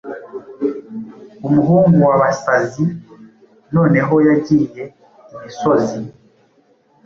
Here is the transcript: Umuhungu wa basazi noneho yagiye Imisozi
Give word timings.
Umuhungu 1.47 1.97
wa 2.09 2.15
basazi 2.21 2.83
noneho 3.75 4.13
yagiye 4.27 4.83
Imisozi 5.33 5.99